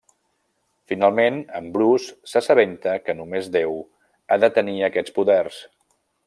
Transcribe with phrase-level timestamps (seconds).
[0.93, 3.77] Finalment, en Bruce s'assabenta que només Déu
[4.25, 5.63] ha de tenir aquests poders.